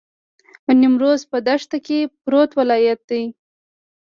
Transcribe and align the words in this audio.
نیمروز 0.79 1.21
په 1.31 1.37
دښت 1.47 1.71
کې 1.85 1.99
پروت 2.23 2.49
ولایت 2.59 2.99
دی. 3.09 3.23